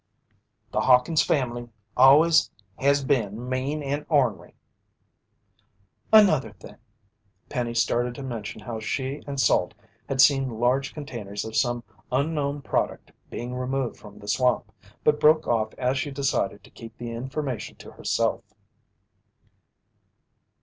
"The 0.71 0.79
Hawkins' 0.81 1.21
family 1.21 1.69
always 1.95 2.49
has 2.79 3.05
been 3.05 3.47
mean 3.47 3.83
an' 3.83 4.07
ornery." 4.09 4.55
"Another 6.11 6.53
thing" 6.53 6.77
Penny 7.51 7.75
started 7.75 8.15
to 8.15 8.23
mention 8.23 8.61
how 8.61 8.79
she 8.79 9.21
and 9.27 9.39
Salt 9.39 9.75
had 10.09 10.19
seen 10.19 10.59
large 10.59 10.95
containers 10.95 11.45
of 11.45 11.55
some 11.55 11.83
unknown 12.11 12.63
product 12.63 13.11
being 13.29 13.53
removed 13.53 13.95
from 13.97 14.17
the 14.17 14.27
swamp, 14.27 14.71
but 15.03 15.19
broke 15.19 15.45
off 15.47 15.75
as 15.75 15.99
she 15.99 16.09
decided 16.09 16.63
to 16.63 16.71
keep 16.71 16.97
the 16.97 17.11
information 17.11 17.75
to 17.75 17.91
herself. 17.91 18.41